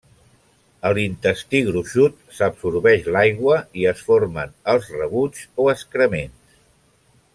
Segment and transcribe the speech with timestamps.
[0.89, 6.59] A l'intestí gruixut s'absorbeix l'aigua i es formen els rebuigs o excrements.